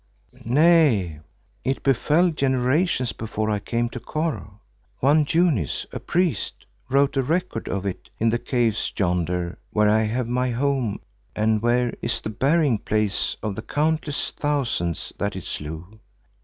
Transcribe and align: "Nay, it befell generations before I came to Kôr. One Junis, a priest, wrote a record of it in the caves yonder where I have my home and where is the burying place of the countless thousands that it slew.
"Nay, 0.43 1.19
it 1.63 1.83
befell 1.83 2.31
generations 2.31 3.13
before 3.13 3.51
I 3.51 3.59
came 3.59 3.87
to 3.89 3.99
Kôr. 3.99 4.53
One 4.99 5.25
Junis, 5.25 5.85
a 5.91 5.99
priest, 5.99 6.65
wrote 6.89 7.17
a 7.17 7.21
record 7.21 7.69
of 7.69 7.85
it 7.85 8.09
in 8.17 8.31
the 8.31 8.39
caves 8.39 8.91
yonder 8.97 9.59
where 9.69 9.89
I 9.89 10.05
have 10.05 10.27
my 10.27 10.49
home 10.49 11.01
and 11.35 11.61
where 11.61 11.93
is 12.01 12.19
the 12.19 12.31
burying 12.31 12.79
place 12.79 13.37
of 13.43 13.53
the 13.55 13.61
countless 13.61 14.31
thousands 14.31 15.13
that 15.19 15.35
it 15.35 15.43
slew. 15.43 15.99